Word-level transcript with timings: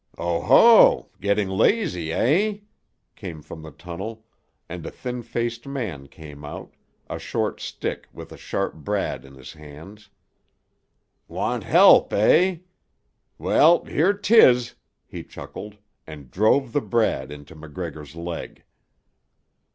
"Oh 0.17 0.41
ho! 0.41 1.09
Getting 1.21 1.47
lazy, 1.47 2.11
eh?" 2.11 2.57
came 3.15 3.43
from 3.43 3.61
the 3.61 3.69
tunnel, 3.69 4.25
and 4.67 4.83
a 4.83 4.89
thin 4.89 5.21
faced 5.21 5.67
man 5.67 6.07
came 6.07 6.43
out, 6.43 6.73
a 7.07 7.19
short 7.19 7.59
stick 7.61 8.07
with 8.11 8.31
a 8.31 8.35
sharp 8.35 8.73
brad 8.73 9.23
in 9.23 9.35
his 9.35 9.53
hands. 9.53 10.09
"Want 11.27 11.65
help, 11.65 12.11
eh? 12.13 12.61
Well, 13.37 13.85
here 13.85 14.11
'tis," 14.11 14.73
he 15.05 15.23
chuckled, 15.23 15.77
and 16.07 16.31
drove 16.31 16.73
the 16.73 16.81
brad 16.81 17.31
into 17.31 17.53
MacGregor's 17.53 18.15
leg. 18.15 18.63